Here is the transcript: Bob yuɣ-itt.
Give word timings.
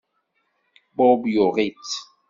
Bob 0.97 1.21
yuɣ-itt. 1.33 1.91